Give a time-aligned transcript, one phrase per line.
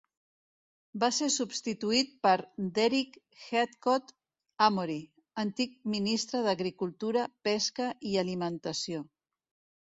[1.01, 2.31] Va ser substituït per
[2.77, 3.19] Derick
[3.49, 4.09] Heathcoat
[4.69, 4.97] Amory,
[5.45, 9.05] antic ministre d'Agricultura, Pesca i Alimentació.